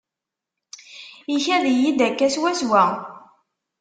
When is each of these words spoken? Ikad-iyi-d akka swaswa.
Ikad-iyi-d 1.35 1.99
akka 2.07 2.27
swaswa. 2.33 2.83